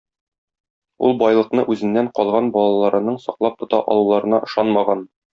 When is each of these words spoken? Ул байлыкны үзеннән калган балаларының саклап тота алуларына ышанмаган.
Ул 1.07 1.11
байлыкны 1.23 1.65
үзеннән 1.73 2.09
калган 2.19 2.49
балаларының 2.55 3.19
саклап 3.29 3.59
тота 3.65 3.83
алуларына 3.93 4.41
ышанмаган. 4.49 5.05